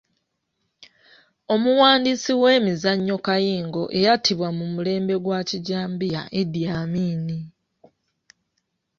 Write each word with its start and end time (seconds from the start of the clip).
Omuwandiisi 1.53 2.33
w’emizannyo 2.41 3.15
kayingo 3.25 3.83
eyattibwa 3.97 4.47
ku 4.57 4.63
mulembe 4.73 5.15
gwa 5.23 5.39
Kijambiya 5.49 6.21
Idi 6.41 6.61
Amin. 6.79 7.23